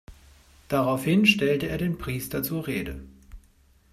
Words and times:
Daraufhin 0.67 1.27
stellte 1.27 1.67
er 1.69 1.77
den 1.77 1.99
Priester 1.99 2.41
zur 2.41 2.65
Rede. 2.65 3.03